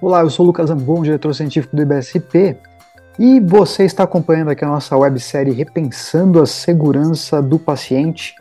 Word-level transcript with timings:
Olá, 0.00 0.20
eu 0.20 0.30
sou 0.30 0.44
o 0.44 0.46
Lucas 0.46 0.70
Ambon, 0.70 1.02
diretor 1.02 1.34
científico 1.34 1.74
do 1.74 1.82
IBSP, 1.82 2.56
e 3.18 3.40
você 3.40 3.82
está 3.82 4.04
acompanhando 4.04 4.50
aqui 4.50 4.64
a 4.64 4.68
nossa 4.68 4.96
websérie 4.96 5.52
Repensando 5.52 6.40
a 6.40 6.46
Segurança 6.46 7.42
do 7.42 7.58
Paciente. 7.58 8.36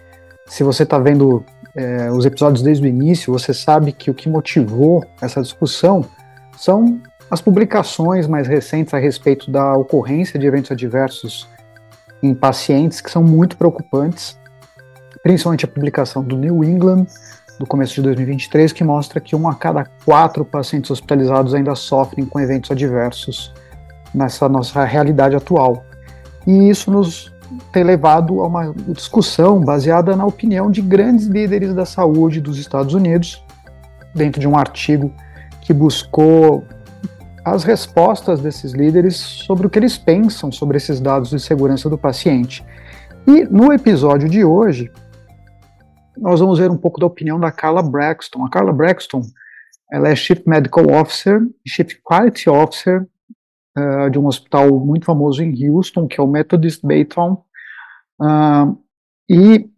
Se 0.45 0.63
você 0.63 0.83
está 0.83 0.99
vendo 0.99 1.43
é, 1.75 2.11
os 2.11 2.27
episódios 2.27 2.61
desde 2.61 2.85
o 2.85 2.87
início, 2.87 3.33
você 3.33 3.55
sabe 3.55 3.91
que 3.91 4.11
o 4.11 4.13
que 4.13 4.29
motivou 4.29 5.03
essa 5.19 5.41
discussão 5.41 6.05
são 6.55 7.01
as 7.31 7.41
publicações 7.41 8.27
mais 8.27 8.47
recentes 8.47 8.93
a 8.93 8.99
respeito 8.99 9.49
da 9.49 9.73
ocorrência 9.73 10.39
de 10.39 10.45
eventos 10.45 10.69
adversos 10.69 11.49
em 12.21 12.35
pacientes 12.35 13.01
que 13.01 13.09
são 13.09 13.23
muito 13.23 13.57
preocupantes, 13.57 14.37
principalmente 15.23 15.65
a 15.65 15.67
publicação 15.67 16.23
do 16.23 16.37
New 16.37 16.63
England 16.63 17.07
do 17.59 17.65
começo 17.65 17.95
de 17.95 18.01
2023, 18.03 18.71
que 18.71 18.83
mostra 18.83 19.19
que 19.19 19.35
um 19.35 19.47
a 19.47 19.55
cada 19.55 19.85
quatro 20.05 20.45
pacientes 20.45 20.91
hospitalizados 20.91 21.53
ainda 21.53 21.73
sofrem 21.75 22.25
com 22.25 22.39
eventos 22.39 22.71
adversos 22.71 23.53
nessa 24.13 24.47
nossa 24.47 24.83
realidade 24.83 25.35
atual. 25.35 25.83
E 26.45 26.69
isso 26.69 26.91
nos 26.91 27.33
tem 27.71 27.83
levado 27.83 28.41
a 28.41 28.47
uma 28.47 28.73
discussão 28.89 29.59
baseada 29.61 30.15
na 30.15 30.25
opinião 30.25 30.69
de 30.69 30.81
grandes 30.81 31.27
líderes 31.27 31.73
da 31.73 31.85
saúde 31.85 32.41
dos 32.41 32.57
Estados 32.57 32.93
Unidos, 32.93 33.43
dentro 34.13 34.39
de 34.39 34.47
um 34.47 34.57
artigo 34.57 35.11
que 35.61 35.73
buscou 35.73 36.63
as 37.43 37.63
respostas 37.63 38.41
desses 38.41 38.73
líderes 38.73 39.15
sobre 39.15 39.67
o 39.67 39.69
que 39.69 39.79
eles 39.79 39.97
pensam 39.97 40.51
sobre 40.51 40.77
esses 40.77 40.99
dados 40.99 41.29
de 41.29 41.39
segurança 41.39 41.89
do 41.89 41.97
paciente. 41.97 42.63
E 43.25 43.43
no 43.45 43.71
episódio 43.71 44.27
de 44.27 44.43
hoje, 44.43 44.91
nós 46.19 46.39
vamos 46.39 46.59
ver 46.59 46.69
um 46.69 46.77
pouco 46.77 46.99
da 46.99 47.05
opinião 47.05 47.39
da 47.39 47.51
Carla 47.51 47.81
Braxton. 47.81 48.45
A 48.45 48.49
Carla 48.49 48.73
Braxton, 48.73 49.21
ela 49.91 50.09
é 50.09 50.15
Chief 50.15 50.41
Medical 50.45 50.85
Officer, 50.91 51.41
Chief 51.65 51.93
Quality 52.03 52.49
Officer 52.49 53.07
uh, 53.77 54.09
de 54.09 54.19
um 54.19 54.27
hospital 54.27 54.79
muito 54.79 55.05
famoso 55.05 55.41
em 55.43 55.69
Houston, 55.69 56.07
que 56.07 56.19
é 56.19 56.23
o 56.23 56.27
Methodist 56.27 56.85
Baytown. 56.85 57.43
Uh, 58.19 58.77
e 59.29 59.69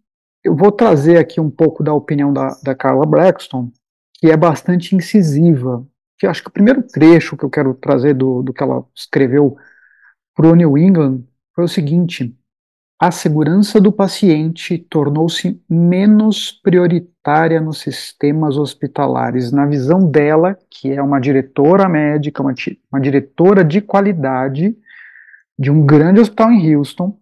eu 0.42 0.56
vou 0.56 0.72
trazer 0.72 1.18
aqui 1.18 1.40
um 1.40 1.50
pouco 1.50 1.82
da 1.82 1.92
opinião 1.92 2.32
da, 2.32 2.56
da 2.62 2.74
Carla 2.74 3.04
Braxton, 3.04 3.70
que 4.14 4.30
é 4.30 4.36
bastante 4.36 4.96
incisiva. 4.96 5.86
Que 6.18 6.26
acho 6.26 6.42
que 6.42 6.48
o 6.48 6.52
primeiro 6.52 6.82
trecho 6.82 7.36
que 7.36 7.44
eu 7.44 7.50
quero 7.50 7.74
trazer 7.74 8.14
do, 8.14 8.42
do 8.42 8.52
que 8.52 8.62
ela 8.62 8.84
escreveu 8.94 9.56
para 10.34 10.48
o 10.48 10.54
New 10.54 10.76
England 10.76 11.24
foi 11.54 11.64
o 11.64 11.68
seguinte: 11.68 12.36
a 13.02 13.10
segurança 13.10 13.80
do 13.80 13.90
paciente 13.90 14.76
tornou-se 14.76 15.58
menos 15.66 16.52
prioritária 16.52 17.58
nos 17.58 17.78
sistemas 17.78 18.58
hospitalares. 18.58 19.50
Na 19.50 19.64
visão 19.64 20.06
dela, 20.06 20.58
que 20.68 20.92
é 20.92 21.02
uma 21.02 21.18
diretora 21.18 21.88
médica, 21.88 22.42
uma, 22.42 22.52
uma 22.92 23.00
diretora 23.00 23.64
de 23.64 23.80
qualidade 23.80 24.76
de 25.58 25.70
um 25.70 25.86
grande 25.86 26.20
hospital 26.20 26.52
em 26.52 26.76
Houston, 26.76 27.18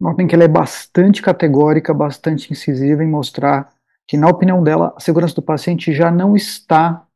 notem 0.00 0.26
que 0.26 0.34
ela 0.34 0.42
é 0.42 0.48
bastante 0.48 1.22
categórica, 1.22 1.94
bastante 1.94 2.50
incisiva 2.52 3.04
em 3.04 3.08
mostrar 3.08 3.72
que, 4.08 4.16
na 4.16 4.26
opinião 4.26 4.60
dela, 4.60 4.92
a 4.96 5.00
segurança 5.00 5.36
do 5.36 5.42
paciente 5.42 5.92
já 5.92 6.10
não 6.10 6.34
está 6.34 7.06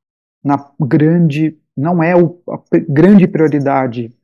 na 0.45 0.65
grande, 0.79 1.59
não 1.77 2.01
é 2.01 2.13
a 2.13 2.61
grande 2.89 3.27
prioridade 3.27 4.15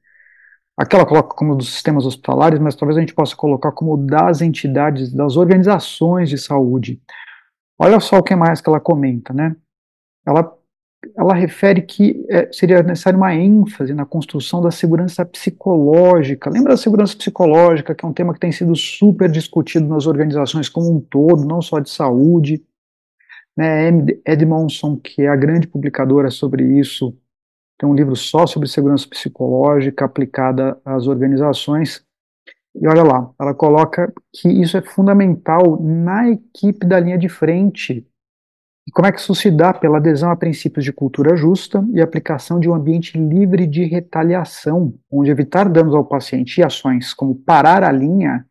Aquela 0.81 1.05
coloca 1.05 1.35
como 1.37 1.55
dos 1.55 1.71
sistemas 1.71 2.07
hospitalares, 2.07 2.59
mas 2.59 2.75
talvez 2.75 2.97
a 2.97 3.01
gente 3.01 3.13
possa 3.13 3.37
colocar 3.37 3.71
como 3.71 3.99
das 3.99 4.41
entidades, 4.41 5.13
das 5.13 5.37
organizações 5.37 6.31
de 6.31 6.39
saúde. 6.39 6.99
Olha 7.79 8.01
só 8.01 8.17
o 8.17 8.23
que 8.23 8.35
mais 8.35 8.63
que 8.63 8.69
ela 8.71 8.81
comenta, 8.81 9.35
né? 9.35 9.55
Ela, 10.27 10.51
ela 11.15 11.35
refere 11.35 11.83
que 11.83 12.25
é, 12.31 12.51
seria 12.51 12.83
necessário 12.83 13.19
uma 13.19 13.35
ênfase 13.35 13.93
na 13.93 14.07
construção 14.07 14.63
da 14.63 14.71
segurança 14.71 15.23
psicológica. 15.23 16.49
Lembra 16.49 16.71
da 16.71 16.79
segurança 16.79 17.15
psicológica, 17.15 17.95
que 17.95 18.03
é 18.03 18.09
um 18.09 18.15
tema 18.15 18.33
que 18.33 18.41
tem 18.41 18.51
sido 18.51 18.75
super 18.75 19.31
discutido 19.31 19.87
nas 19.87 20.07
organizações 20.07 20.71
como 20.71 20.91
um 20.91 20.99
todo, 20.99 21.45
não 21.45 21.61
só 21.61 21.79
de 21.79 21.91
saúde. 21.91 22.65
Né, 23.55 23.89
Edmondson, 24.25 24.97
que 24.97 25.21
é 25.21 25.29
a 25.29 25.37
grande 25.37 25.67
publicadora 25.67 26.31
sobre 26.31 26.65
isso, 26.79 27.15
tem 27.81 27.89
um 27.89 27.95
livro 27.95 28.15
só 28.15 28.47
sobre 28.47 28.69
segurança 28.69 29.09
psicológica 29.09 30.05
aplicada 30.05 30.79
às 30.85 31.07
organizações. 31.07 32.05
E 32.75 32.87
olha 32.87 33.03
lá, 33.03 33.31
ela 33.41 33.55
coloca 33.55 34.13
que 34.35 34.51
isso 34.51 34.77
é 34.77 34.83
fundamental 34.83 35.81
na 35.81 36.29
equipe 36.29 36.87
da 36.87 37.01
linha 37.01 37.17
de 37.17 37.31
frente. 37.31 38.07
E 38.87 38.93
como 38.93 39.09
é 39.09 39.13
que 39.13 39.19
isso 39.19 39.35
se 39.35 39.51
dá? 39.51 39.73
Pela 39.73 39.97
adesão 39.97 40.31
a 40.31 40.37
princípios 40.37 40.85
de 40.85 40.93
cultura 40.93 41.35
justa 41.35 41.83
e 41.95 42.03
aplicação 42.03 42.61
de 42.61 42.69
um 42.69 42.75
ambiente 42.75 43.17
livre 43.17 43.67
de 43.67 43.85
retaliação, 43.85 44.93
onde 45.11 45.31
evitar 45.31 45.67
danos 45.67 45.95
ao 45.95 46.05
paciente 46.05 46.59
e 46.59 46.63
ações 46.63 47.15
como 47.15 47.35
parar 47.35 47.83
a 47.83 47.91
linha 47.91 48.47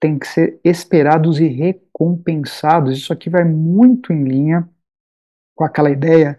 têm 0.00 0.18
que 0.18 0.26
ser 0.26 0.58
esperados 0.64 1.38
e 1.38 1.46
recompensados. 1.46 2.98
Isso 2.98 3.12
aqui 3.12 3.30
vai 3.30 3.44
muito 3.44 4.12
em 4.12 4.24
linha 4.24 4.68
com 5.54 5.62
aquela 5.62 5.92
ideia 5.92 6.36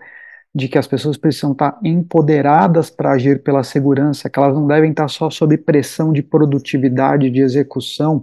de 0.56 0.68
que 0.68 0.78
as 0.78 0.86
pessoas 0.86 1.18
precisam 1.18 1.54
estar 1.54 1.80
empoderadas 1.84 2.90
para 2.90 3.14
agir 3.14 3.42
pela 3.42 3.64
segurança, 3.64 4.30
que 4.30 4.38
elas 4.38 4.54
não 4.54 4.68
devem 4.68 4.92
estar 4.92 5.08
só 5.08 5.30
sob 5.30 5.58
pressão 5.58 6.14
de 6.14 6.22
produtividade, 6.22 7.32
de 7.32 7.42
execução, 7.42 8.22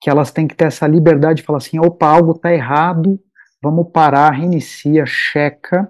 que 0.00 0.10
elas 0.10 0.32
têm 0.32 0.48
que 0.48 0.56
ter 0.56 0.64
essa 0.64 0.86
liberdade 0.86 1.40
de 1.40 1.46
falar 1.46 1.58
assim: 1.58 1.78
opa, 1.78 2.06
algo 2.06 2.32
está 2.32 2.52
errado, 2.52 3.20
vamos 3.62 3.88
parar, 3.92 4.30
reinicia, 4.30 5.06
checa, 5.06 5.88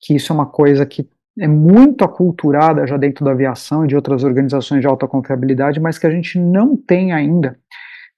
que 0.00 0.16
isso 0.16 0.32
é 0.32 0.34
uma 0.34 0.46
coisa 0.46 0.84
que 0.84 1.08
é 1.38 1.46
muito 1.46 2.04
aculturada 2.04 2.86
já 2.86 2.96
dentro 2.96 3.24
da 3.24 3.30
aviação 3.30 3.84
e 3.84 3.88
de 3.88 3.94
outras 3.94 4.24
organizações 4.24 4.80
de 4.80 4.86
alta 4.86 5.06
confiabilidade, 5.06 5.78
mas 5.78 5.98
que 5.98 6.06
a 6.06 6.10
gente 6.10 6.38
não 6.38 6.76
tem 6.76 7.12
ainda. 7.12 7.56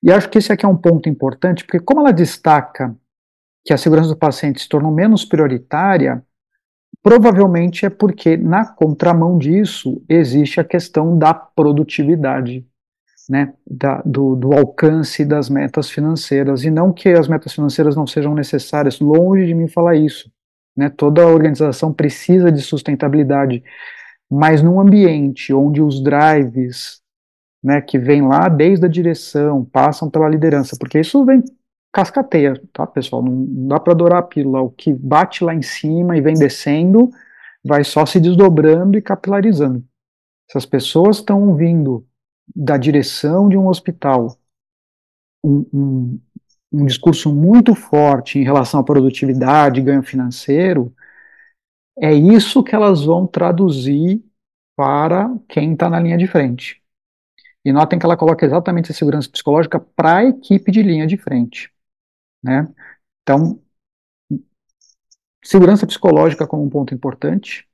E 0.03 0.11
acho 0.11 0.29
que 0.31 0.39
esse 0.39 0.53
aqui 0.53 0.65
é 0.65 0.69
um 0.69 0.77
ponto 0.77 1.09
importante, 1.09 1.65
porque 1.65 1.81
como 1.81 2.01
ela 2.01 2.13
destaca 2.13 2.97
que 3.65 3.73
a 3.73 3.77
segurança 3.77 4.09
do 4.09 4.17
paciente 4.17 4.63
se 4.63 4.69
tornou 4.69 4.93
menos 4.93 5.25
prioritária, 5.25 6.23
Provavelmente 7.03 7.87
é 7.87 7.91
porque, 7.91 8.37
na 8.37 8.67
contramão 8.67 9.39
disso, 9.39 10.03
existe 10.09 10.61
a 10.61 10.65
questão 10.65 11.17
da 11.17 11.33
produtividade, 11.33 12.67
né, 13.29 13.55
da, 13.67 14.03
do, 14.05 14.35
do, 14.35 14.53
alcance 14.53 15.25
das 15.25 15.49
metas 15.49 15.91
financeiras, 15.91 16.65
e 16.65 16.71
não 16.71 16.93
que 16.93 17.11
as 17.11 17.29
metas 17.29 17.53
financeiras 17.53 17.95
não 17.95 18.07
sejam 18.07 18.35
necessárias, 18.35 19.01
longe 19.01 19.47
de 19.47 19.55
mim 19.55 19.69
falar 19.69 19.97
isso. 19.97 20.31
Né, 20.77 20.89
toda 20.89 21.27
organização 21.27 21.93
precisa 21.93 22.53
de 22.53 22.63
sustentabilidade, 22.63 23.63
mas 24.31 24.63
num 24.63 24.81
ambiente 24.81 25.53
onde 25.53 25.83
os 25.83 26.03
drives 26.03 27.01
né, 27.63 27.81
que 27.81 27.99
vêm 27.99 28.23
lá 28.23 28.49
desde 28.49 28.87
a 28.87 28.89
direção, 28.89 29.65
passam 29.65 30.11
pela 30.11 30.29
liderança, 30.29 30.77
porque 30.79 31.01
isso 31.01 31.25
vem 31.25 31.43
cascateia, 31.99 32.63
tá, 32.73 32.87
pessoal? 32.87 33.23
Não, 33.23 33.67
dá 33.67 33.81
para 33.81 33.93
adorar 33.93 34.21
a 34.21 34.23
pílula. 34.23 34.61
O 34.61 34.71
que 34.71 34.93
bate 34.93 35.43
lá 35.43 35.53
em 35.53 35.63
cima 35.63 36.17
e 36.17 36.21
vem 36.21 36.35
descendo 36.35 37.11
vai 37.65 37.83
só 37.83 38.07
se 38.07 38.21
desdobrando 38.21 38.97
e 38.97 39.03
capilarizando. 39.03 39.85
Se 40.49 40.57
as 40.57 40.65
pessoas 40.65 41.17
estão 41.17 41.57
vindo 41.57 42.07
da 42.55 42.77
direção 42.77 43.49
de 43.49 43.57
um 43.57 43.67
hospital 43.67 44.39
um, 45.45 45.67
um, 45.73 46.21
um 46.73 46.87
discurso 46.87 47.35
muito 47.35 47.75
forte 47.75 48.39
em 48.39 48.45
relação 48.45 48.79
à 48.79 48.85
produtividade, 48.85 49.81
ganho 49.81 50.03
financeiro, 50.03 50.95
é 51.99 52.15
isso 52.15 52.63
que 52.63 52.77
elas 52.77 53.05
vão 53.05 53.27
traduzir 53.27 54.25
para 54.77 55.29
quem 55.49 55.73
está 55.73 55.91
na 55.91 55.99
linha 55.99 56.17
de 56.17 56.29
frente. 56.29 56.81
E 57.65 57.73
notem 57.73 57.99
que 57.99 58.07
ela 58.07 58.17
coloca 58.17 58.47
exatamente 58.47 58.93
a 58.93 58.95
segurança 58.95 59.29
psicológica 59.29 59.81
para 59.81 60.19
a 60.19 60.25
equipe 60.25 60.71
de 60.71 60.81
linha 60.81 61.07
de 61.07 61.17
frente. 61.17 61.73
Né? 62.43 62.69
Então, 63.23 63.61
segurança 65.45 65.87
psicológica 65.87 66.47
como 66.47 66.65
um 66.65 66.71
ponto 66.71 66.95
importante 66.95 67.67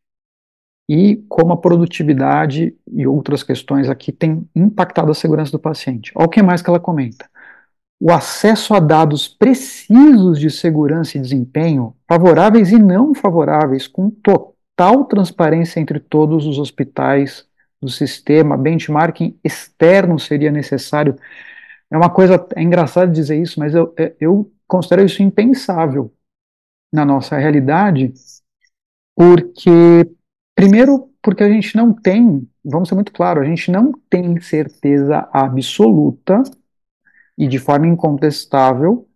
e 0.89 1.17
como 1.29 1.53
a 1.53 1.57
produtividade 1.57 2.77
e 2.87 3.07
outras 3.07 3.43
questões 3.43 3.89
aqui 3.89 4.13
têm 4.13 4.49
impactado 4.55 5.11
a 5.11 5.15
segurança 5.15 5.53
do 5.53 5.59
paciente. 5.59 6.13
Olha 6.15 6.27
o 6.27 6.31
que 6.31 6.43
mais 6.43 6.61
que 6.63 6.69
ela 6.69 6.81
comenta. 6.81 7.29
O 7.99 8.13
acesso 8.13 8.75
a 8.75 8.81
dados 8.81 9.27
precisos 9.29 10.39
de 10.39 10.51
segurança 10.51 11.17
e 11.17 11.21
desempenho, 11.21 11.97
favoráveis 12.07 12.71
e 12.71 12.79
não 12.79 13.15
favoráveis, 13.15 13.87
com 13.87 14.11
total 14.11 15.05
transparência 15.07 15.81
entre 15.81 15.99
todos 16.01 16.47
os 16.47 16.59
hospitais 16.59 17.47
do 17.81 17.89
sistema, 17.89 18.57
benchmarking 18.57 19.39
externo 19.43 20.19
seria 20.19 20.51
necessário. 20.51 21.17
É 21.91 21.97
uma 21.97 22.11
coisa, 22.11 22.45
é 22.57 22.63
engraçado 22.63 23.11
dizer 23.13 23.41
isso, 23.41 23.59
mas 23.59 23.75
eu, 23.75 23.95
é, 23.97 24.15
eu 24.21 24.51
considero 24.67 25.05
isso 25.05 25.23
impensável 25.23 26.13
na 26.93 27.05
nossa 27.05 27.37
realidade, 27.37 28.13
porque, 29.17 30.09
primeiro, 30.55 31.11
porque 31.23 31.43
a 31.43 31.49
gente 31.49 31.77
não 31.77 31.93
tem, 31.93 32.49
vamos 32.65 32.89
ser 32.89 32.95
muito 32.95 33.13
claro, 33.13 33.41
a 33.41 33.45
gente 33.45 33.71
não 33.71 33.93
tem 34.09 34.41
certeza 34.41 35.29
absoluta 35.33 36.43
e 37.37 37.49
de 37.49 37.59
forma 37.59 37.87
incontestável 37.87 39.09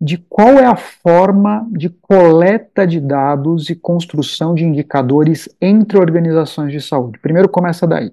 de 0.00 0.18
qual 0.18 0.58
é 0.58 0.66
a 0.66 0.76
forma 0.76 1.64
de 1.70 1.88
coleta 1.88 2.84
de 2.86 3.00
dados 3.00 3.70
e 3.70 3.76
construção 3.76 4.54
de 4.54 4.64
indicadores 4.64 5.48
entre 5.60 5.96
organizações 5.96 6.72
de 6.72 6.80
saúde. 6.80 7.20
Primeiro 7.20 7.48
começa 7.48 7.86
daí. 7.86 8.12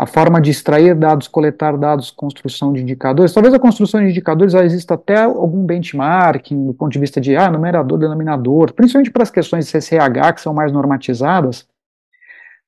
A 0.00 0.06
forma 0.06 0.40
de 0.40 0.50
extrair 0.50 0.94
dados, 0.94 1.28
coletar 1.28 1.76
dados, 1.76 2.10
construção 2.10 2.72
de 2.72 2.80
indicadores. 2.80 3.34
Talvez 3.34 3.52
a 3.52 3.58
construção 3.58 4.00
de 4.00 4.08
indicadores 4.08 4.54
já 4.54 4.64
exista 4.64 4.94
até 4.94 5.24
algum 5.24 5.62
benchmarking 5.62 6.68
do 6.68 6.72
ponto 6.72 6.90
de 6.90 6.98
vista 6.98 7.20
de 7.20 7.36
ah, 7.36 7.50
numerador, 7.50 7.98
denominador, 7.98 8.72
principalmente 8.72 9.10
para 9.10 9.24
as 9.24 9.30
questões 9.30 9.66
de 9.66 9.72
CCH 9.72 10.32
que 10.34 10.40
são 10.40 10.54
mais 10.54 10.72
normatizadas. 10.72 11.68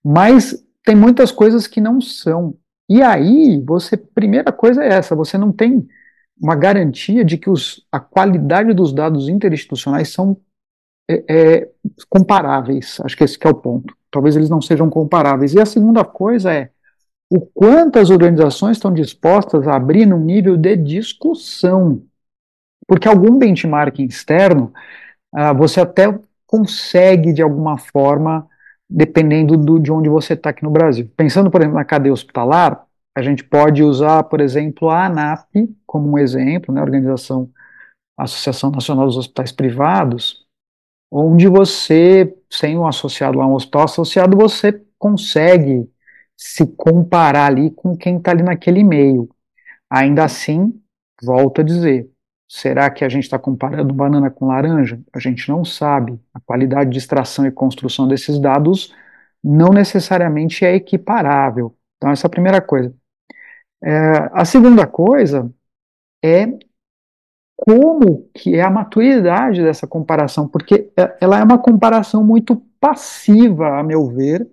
Mas 0.04 0.62
tem 0.84 0.94
muitas 0.94 1.32
coisas 1.32 1.66
que 1.66 1.80
não 1.80 2.02
são. 2.02 2.54
E 2.86 3.00
aí, 3.00 3.62
você, 3.64 3.96
primeira 3.96 4.52
coisa 4.52 4.84
é 4.84 4.88
essa, 4.88 5.16
você 5.16 5.38
não 5.38 5.50
tem 5.50 5.88
uma 6.38 6.54
garantia 6.54 7.24
de 7.24 7.38
que 7.38 7.48
os, 7.48 7.82
a 7.90 7.98
qualidade 7.98 8.74
dos 8.74 8.92
dados 8.92 9.30
interinstitucionais 9.30 10.10
são 10.10 10.36
é, 11.10 11.24
é, 11.30 11.70
comparáveis. 12.10 13.00
Acho 13.02 13.16
que 13.16 13.24
esse 13.24 13.38
que 13.38 13.46
é 13.46 13.50
o 13.50 13.54
ponto. 13.54 13.96
Talvez 14.10 14.36
eles 14.36 14.50
não 14.50 14.60
sejam 14.60 14.90
comparáveis. 14.90 15.54
E 15.54 15.60
a 15.60 15.64
segunda 15.64 16.04
coisa 16.04 16.52
é 16.52 16.71
o 17.34 17.40
quanto 17.40 17.98
as 17.98 18.10
organizações 18.10 18.76
estão 18.76 18.92
dispostas 18.92 19.66
a 19.66 19.74
abrir 19.74 20.04
num 20.04 20.20
nível 20.20 20.54
de 20.54 20.76
discussão. 20.76 22.02
Porque 22.86 23.08
algum 23.08 23.38
benchmarking 23.38 24.04
externo, 24.04 24.70
ah, 25.34 25.54
você 25.54 25.80
até 25.80 26.14
consegue, 26.46 27.32
de 27.32 27.40
alguma 27.40 27.78
forma, 27.78 28.46
dependendo 28.88 29.56
do, 29.56 29.78
de 29.78 29.90
onde 29.90 30.10
você 30.10 30.34
está 30.34 30.50
aqui 30.50 30.62
no 30.62 30.70
Brasil. 30.70 31.10
Pensando, 31.16 31.50
por 31.50 31.62
exemplo, 31.62 31.78
na 31.78 31.86
cadeia 31.86 32.12
hospitalar, 32.12 32.84
a 33.16 33.22
gente 33.22 33.42
pode 33.42 33.82
usar, 33.82 34.24
por 34.24 34.42
exemplo, 34.42 34.90
a 34.90 35.06
ANAP 35.06 35.48
como 35.86 36.10
um 36.10 36.18
exemplo, 36.18 36.74
né, 36.74 36.82
a 36.82 36.84
Organização 36.84 37.48
Associação 38.14 38.70
Nacional 38.70 39.06
dos 39.06 39.16
Hospitais 39.16 39.50
Privados, 39.50 40.44
onde 41.10 41.48
você, 41.48 42.36
sem 42.50 42.76
um 42.76 42.86
associado 42.86 43.38
lá, 43.38 43.46
um 43.46 43.54
hospital 43.54 43.84
associado, 43.84 44.36
você 44.36 44.82
consegue 44.98 45.88
se 46.42 46.66
comparar 46.66 47.46
ali 47.46 47.70
com 47.70 47.96
quem 47.96 48.16
está 48.16 48.32
ali 48.32 48.42
naquele 48.42 48.82
meio. 48.82 49.28
Ainda 49.88 50.24
assim, 50.24 50.80
volto 51.22 51.60
a 51.60 51.64
dizer, 51.64 52.10
será 52.48 52.90
que 52.90 53.04
a 53.04 53.08
gente 53.08 53.24
está 53.24 53.38
comparando 53.38 53.94
banana 53.94 54.30
com 54.30 54.48
laranja? 54.48 55.00
A 55.12 55.20
gente 55.20 55.48
não 55.48 55.64
sabe. 55.64 56.20
A 56.34 56.40
qualidade 56.40 56.90
de 56.90 56.98
extração 56.98 57.46
e 57.46 57.52
construção 57.52 58.08
desses 58.08 58.40
dados 58.40 58.92
não 59.42 59.68
necessariamente 59.68 60.64
é 60.64 60.74
equiparável. 60.74 61.76
Então, 61.96 62.10
essa 62.10 62.26
é 62.26 62.28
a 62.28 62.30
primeira 62.30 62.60
coisa. 62.60 62.92
É, 63.82 64.28
a 64.32 64.44
segunda 64.44 64.86
coisa 64.86 65.52
é 66.24 66.46
como 67.56 68.28
que 68.34 68.56
é 68.56 68.62
a 68.62 68.70
maturidade 68.70 69.62
dessa 69.62 69.86
comparação, 69.86 70.48
porque 70.48 70.90
é, 70.96 71.16
ela 71.20 71.38
é 71.38 71.44
uma 71.44 71.58
comparação 71.58 72.24
muito 72.24 72.56
passiva, 72.80 73.78
a 73.78 73.82
meu 73.84 74.08
ver, 74.08 74.48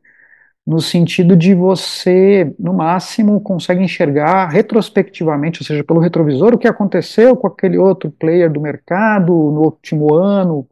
no 0.69 0.80
sentido 0.80 1.36
de 1.36 1.56
você, 1.56 2.54
no 2.60 2.75
máximo, 2.75 3.42
consegue 3.42 3.83
enxergar 3.83 4.50
retrospectivamente, 4.50 5.63
ou 5.63 5.66
seja, 5.66 5.83
pelo 5.83 6.00
retrovisor, 6.00 6.54
o 6.54 6.60
que 6.60 6.68
aconteceu 6.68 7.36
com 7.36 7.48
aquele 7.48 7.75
outro 7.80 8.12
player 8.12 8.51
do 8.51 8.62
mercado 8.62 9.31
no 9.33 9.62
último 9.63 10.13
ano. 10.13 10.69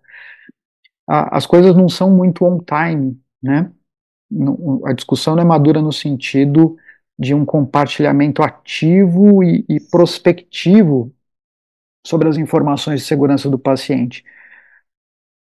As 1.07 1.47
coisas 1.47 1.75
não 1.75 1.89
são 1.89 2.11
muito 2.11 2.45
on 2.45 2.59
time, 2.59 3.19
né? 3.41 3.71
a 4.85 4.93
discussão 4.93 5.35
não 5.35 5.41
é 5.41 5.45
madura 5.45 5.81
no 5.81 5.91
sentido 5.91 6.77
de 7.17 7.33
um 7.33 7.43
compartilhamento 7.43 8.43
ativo 8.43 9.43
e, 9.43 9.65
e 9.67 9.79
prospectivo 9.79 11.11
sobre 12.05 12.29
as 12.29 12.37
informações 12.37 13.01
de 13.01 13.07
segurança 13.07 13.49
do 13.49 13.57
paciente. 13.57 14.23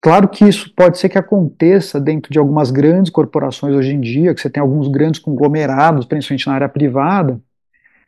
Claro 0.01 0.29
que 0.29 0.45
isso 0.45 0.73
pode 0.75 0.97
ser 0.97 1.09
que 1.09 1.17
aconteça 1.17 1.99
dentro 1.99 2.31
de 2.31 2.37
algumas 2.37 2.71
grandes 2.71 3.11
corporações 3.11 3.75
hoje 3.75 3.93
em 3.93 3.99
dia, 3.99 4.33
que 4.33 4.39
você 4.39 4.49
tem 4.49 4.61
alguns 4.61 4.87
grandes 4.87 5.19
conglomerados, 5.19 6.05
principalmente 6.05 6.47
na 6.47 6.53
área 6.53 6.69
privada, 6.69 7.41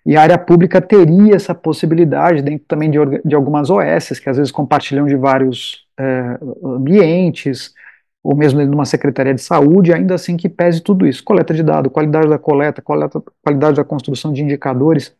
e 0.06 0.16
a 0.16 0.22
área 0.22 0.38
pública 0.38 0.82
teria 0.82 1.36
essa 1.36 1.54
possibilidade 1.54 2.42
dentro 2.42 2.66
também 2.68 2.90
de, 2.90 2.98
de 3.26 3.36
algumas 3.36 3.70
OS, 3.70 4.20
que 4.20 4.30
às 4.30 4.38
vezes 4.38 4.52
compartilham 4.52 5.06
de 5.06 5.16
vários 5.16 5.86
é, 6.00 6.38
ambientes, 6.64 7.74
ou 8.24 8.36
mesmo 8.36 8.60
dentro 8.60 8.72
de 8.72 8.78
uma 8.78 8.86
secretaria 8.86 9.34
de 9.34 9.42
saúde, 9.42 9.94
ainda 9.94 10.16
assim 10.16 10.38
que 10.38 10.50
pese 10.50 10.82
tudo 10.82 11.06
isso. 11.06 11.24
Coleta 11.24 11.54
de 11.54 11.64
dados, 11.64 11.92
qualidade 11.92 12.28
da 12.28 12.38
coleta, 12.38 12.82
coleta, 12.82 13.22
qualidade 13.44 13.78
da 13.78 13.84
construção 13.84 14.32
de 14.32 14.42
indicadores. 14.42 15.16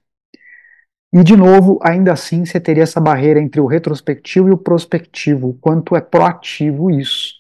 E, 1.12 1.24
de 1.24 1.36
novo, 1.36 1.80
ainda 1.82 2.14
assim, 2.14 2.46
você 2.46 2.60
teria 2.60 2.84
essa 2.84 3.00
barreira 3.00 3.40
entre 3.40 3.60
o 3.60 3.66
retrospectivo 3.66 4.48
e 4.50 4.52
o 4.52 4.58
prospectivo, 4.58 5.58
quanto 5.60 5.96
é 5.96 6.02
proativo 6.02 6.92
isso. 6.92 7.34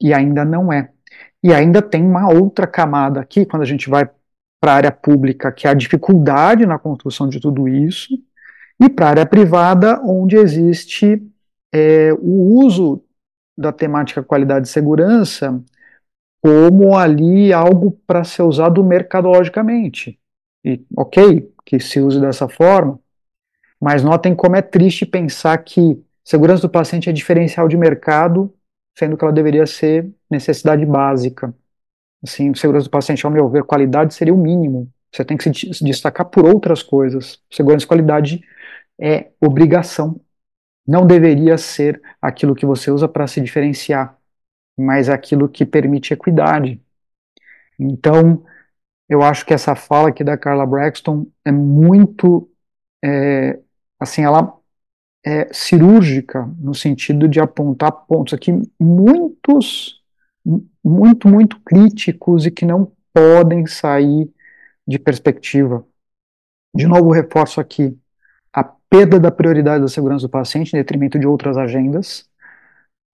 E 0.00 0.14
ainda 0.14 0.44
não 0.44 0.72
é. 0.72 0.90
E 1.42 1.52
ainda 1.52 1.82
tem 1.82 2.02
uma 2.04 2.32
outra 2.32 2.66
camada 2.66 3.20
aqui, 3.20 3.44
quando 3.44 3.62
a 3.62 3.66
gente 3.66 3.90
vai 3.90 4.08
para 4.60 4.72
a 4.72 4.76
área 4.76 4.92
pública, 4.92 5.52
que 5.52 5.66
é 5.66 5.70
a 5.70 5.74
dificuldade 5.74 6.66
na 6.66 6.78
construção 6.78 7.28
de 7.28 7.40
tudo 7.40 7.68
isso, 7.68 8.16
e 8.80 8.88
para 8.88 9.06
a 9.06 9.10
área 9.10 9.26
privada, 9.26 10.00
onde 10.02 10.36
existe 10.36 11.22
é, 11.72 12.12
o 12.14 12.64
uso 12.64 13.02
da 13.56 13.72
temática 13.72 14.22
qualidade 14.22 14.68
e 14.68 14.70
segurança 14.70 15.62
como 16.42 16.96
ali 16.96 17.52
algo 17.52 17.98
para 18.06 18.22
ser 18.22 18.42
usado 18.42 18.84
mercadologicamente. 18.84 20.18
E 20.64 20.84
ok, 20.96 21.52
que 21.64 21.80
se 21.80 22.00
use 22.00 22.20
dessa 22.20 22.48
forma, 22.48 23.00
mas 23.80 24.02
notem 24.02 24.34
como 24.34 24.56
é 24.56 24.62
triste 24.62 25.06
pensar 25.06 25.58
que 25.58 26.02
segurança 26.24 26.62
do 26.62 26.70
paciente 26.70 27.10
é 27.10 27.12
diferencial 27.12 27.68
de 27.68 27.76
mercado, 27.76 28.52
sendo 28.98 29.16
que 29.16 29.24
ela 29.24 29.32
deveria 29.32 29.66
ser 29.66 30.10
necessidade 30.30 30.84
básica. 30.86 31.54
Assim, 32.22 32.54
segurança 32.54 32.84
do 32.86 32.90
paciente, 32.90 33.24
ao 33.26 33.32
meu 33.32 33.48
ver, 33.48 33.64
qualidade 33.64 34.14
seria 34.14 34.34
o 34.34 34.38
mínimo. 34.38 34.90
Você 35.12 35.24
tem 35.24 35.36
que 35.36 35.52
se 35.52 35.84
destacar 35.84 36.26
por 36.26 36.44
outras 36.46 36.82
coisas. 36.82 37.40
Segurança 37.50 37.84
e 37.84 37.88
qualidade 37.88 38.42
é 39.00 39.30
obrigação 39.40 40.20
não 40.86 41.06
deveria 41.06 41.58
ser 41.58 42.00
aquilo 42.22 42.54
que 42.54 42.64
você 42.64 42.90
usa 42.90 43.08
para 43.08 43.26
se 43.26 43.40
diferenciar, 43.40 44.16
mas 44.78 45.08
aquilo 45.08 45.48
que 45.48 45.66
permite 45.66 46.14
equidade. 46.14 46.80
Então, 47.78 48.44
eu 49.08 49.22
acho 49.22 49.44
que 49.44 49.54
essa 49.54 49.74
fala 49.74 50.10
aqui 50.10 50.22
da 50.22 50.38
Carla 50.38 50.66
Braxton 50.66 51.26
é 51.44 51.52
muito, 51.52 52.48
é, 53.04 53.58
assim, 53.98 54.22
ela 54.24 54.56
é 55.24 55.52
cirúrgica 55.52 56.48
no 56.58 56.74
sentido 56.74 57.28
de 57.28 57.40
apontar 57.40 57.92
pontos 57.92 58.34
aqui 58.34 58.52
muitos, 58.78 60.02
muito, 60.84 61.28
muito 61.28 61.58
críticos 61.60 62.46
e 62.46 62.50
que 62.50 62.64
não 62.64 62.92
podem 63.12 63.66
sair 63.66 64.30
de 64.86 64.98
perspectiva. 64.98 65.84
De 66.74 66.86
novo, 66.86 67.10
reforço 67.10 67.60
aqui, 67.60 67.98
perda 68.88 69.18
da 69.18 69.30
prioridade 69.30 69.82
da 69.82 69.88
segurança 69.88 70.26
do 70.26 70.30
paciente 70.30 70.72
em 70.72 70.78
detrimento 70.78 71.18
de 71.18 71.26
outras 71.26 71.56
agendas, 71.56 72.28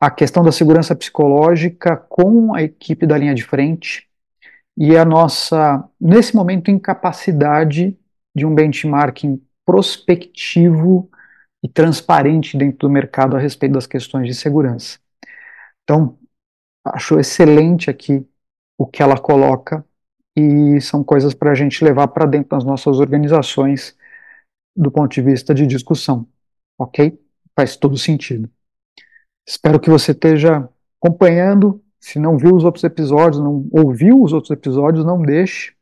a 0.01 0.11
questão 0.11 0.43
da 0.43 0.53
segurança 0.53 0.95
psicológica 0.95 1.97
com 1.97 2.55
a 2.55 2.63
equipe 2.63 3.07
da 3.07 3.17
linha 3.17 3.35
de 3.35 3.43
frente 3.43 4.09
e 4.77 4.97
a 4.97 5.05
nossa, 5.05 5.85
nesse 6.01 6.35
momento, 6.35 6.71
incapacidade 6.71 7.97
de 8.35 8.47
um 8.47 8.55
benchmarking 8.55 9.41
prospectivo 9.65 11.11
e 11.63 11.69
transparente 11.69 12.57
dentro 12.57 12.79
do 12.89 12.91
mercado 12.91 13.37
a 13.37 13.39
respeito 13.39 13.73
das 13.73 13.87
questões 13.87 14.27
de 14.27 14.35
segurança. 14.35 14.99
Então, 15.85 16.19
acho 16.85 17.19
excelente 17.19 17.89
aqui 17.91 18.27
o 18.77 18.87
que 18.87 19.03
ela 19.03 19.19
coloca 19.19 19.85
e 20.37 20.81
são 20.81 21.05
coisas 21.05 21.35
para 21.35 21.53
a 21.53 21.55
gente 21.55 21.85
levar 21.85 22.09
para 22.09 22.27
dentro 22.27 22.51
das 22.51 22.65
nossas 22.65 22.99
organizações 22.99 23.97
do 24.75 24.91
ponto 24.91 25.13
de 25.13 25.21
vista 25.21 25.55
de 25.55 25.67
discussão, 25.67 26.27
ok? 26.79 27.19
Faz 27.55 27.77
todo 27.77 27.97
sentido. 27.99 28.51
Espero 29.47 29.79
que 29.79 29.91
você 29.91 30.13
esteja 30.13 30.69
acompanhando. 31.01 31.83
Se 32.01 32.19
não 32.19 32.39
viu 32.39 32.55
os 32.57 32.65
outros 32.65 32.83
episódios, 32.85 33.43
não 33.43 33.69
ouviu 33.71 34.23
os 34.23 34.33
outros 34.33 34.51
episódios, 34.51 35.05
não 35.05 35.21
deixe 35.21 35.75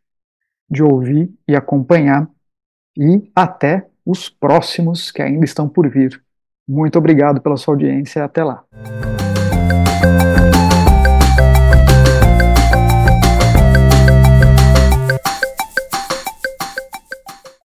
de 0.68 0.82
ouvir 0.82 1.32
e 1.46 1.54
acompanhar. 1.54 2.28
E 3.00 3.30
até 3.34 3.86
os 4.04 4.28
próximos 4.28 5.10
que 5.10 5.22
ainda 5.22 5.46
estão 5.46 5.66
por 5.66 5.88
vir. 5.88 6.22
Muito 6.68 6.98
obrigado 6.98 7.40
pela 7.40 7.56
sua 7.56 7.72
audiência. 7.72 8.22
Até 8.22 8.44
lá. 8.44 8.62